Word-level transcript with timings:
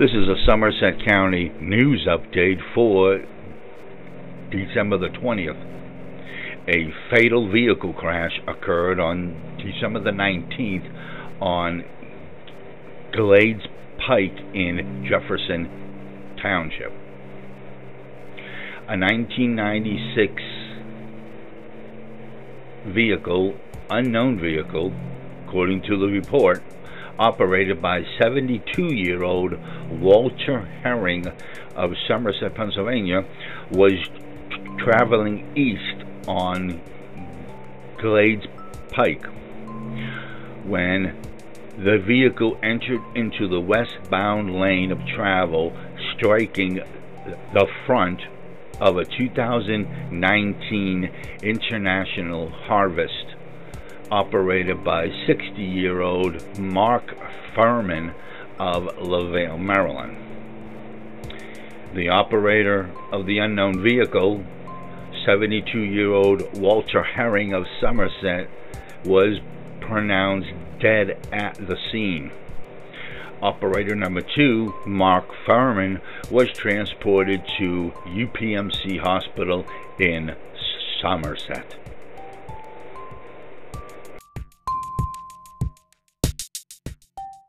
This 0.00 0.12
is 0.12 0.28
a 0.28 0.36
Somerset 0.46 1.04
County 1.06 1.52
news 1.60 2.08
update 2.08 2.58
for 2.74 3.18
December 4.50 4.96
the 4.96 5.08
20th. 5.08 5.62
A 6.68 6.90
fatal 7.14 7.52
vehicle 7.52 7.92
crash 7.92 8.40
occurred 8.48 8.98
on 8.98 9.36
December 9.58 10.00
the 10.02 10.10
19th 10.10 11.42
on 11.42 11.84
Glades 13.12 13.60
Pike 14.06 14.38
in 14.54 15.06
Jefferson 15.06 15.68
Township. 16.40 16.92
A 18.88 18.96
1996 18.96 20.59
vehicle, 22.86 23.54
unknown 23.88 24.38
vehicle, 24.38 24.92
according 25.46 25.82
to 25.82 25.98
the 25.98 26.06
report, 26.06 26.62
operated 27.18 27.82
by 27.82 28.02
72 28.18 28.94
year 28.94 29.22
old 29.22 29.52
Walter 30.00 30.60
Herring 30.82 31.26
of 31.76 31.92
Somerset, 32.08 32.54
Pennsylvania, 32.54 33.24
was 33.70 33.92
traveling 34.78 35.46
east 35.56 36.04
on 36.26 36.80
Glades 37.98 38.46
Pike 38.90 39.26
when 40.64 41.16
the 41.78 41.98
vehicle 41.98 42.58
entered 42.62 43.00
into 43.14 43.48
the 43.48 43.60
westbound 43.60 44.54
lane 44.58 44.92
of 44.92 44.98
travel, 45.06 45.76
striking 46.14 46.80
the 47.54 47.66
front 47.86 48.20
of 48.80 48.96
a 48.96 49.04
2019 49.04 51.10
International 51.42 52.48
Harvest 52.48 53.34
operated 54.10 54.82
by 54.82 55.08
60 55.26 55.62
year 55.62 56.00
old 56.00 56.58
Mark 56.58 57.14
Furman 57.54 58.14
of 58.58 58.84
LaVale, 58.98 59.58
Maryland. 59.58 60.16
The 61.94 62.08
operator 62.08 62.90
of 63.12 63.26
the 63.26 63.38
unknown 63.38 63.82
vehicle, 63.82 64.44
72 65.26 65.78
year 65.78 66.12
old 66.12 66.58
Walter 66.58 67.02
Herring 67.02 67.52
of 67.52 67.66
Somerset, 67.80 68.48
was 69.04 69.40
pronounced 69.80 70.48
dead 70.80 71.26
at 71.32 71.56
the 71.56 71.76
scene. 71.90 72.30
Operator 73.42 73.94
number 73.94 74.20
two, 74.20 74.74
Mark 74.86 75.26
Furman, 75.46 76.00
was 76.30 76.48
transported 76.52 77.42
to 77.58 77.92
UPMC 78.06 79.00
Hospital 79.00 79.66
in 79.98 80.36
Somerset. 81.00 81.76